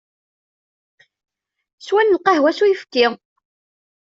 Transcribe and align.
Swant 1.85 2.13
lqahwa 2.15 2.51
s 2.57 2.59
uyefki. 2.63 3.05